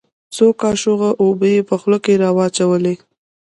څو 0.35 0.47
کاشوغه 0.61 1.09
اوبه 1.21 1.47
يې 1.55 1.61
په 1.69 1.75
خوله 1.81 1.99
کښې 2.03 2.13
راواچولې. 2.23 2.95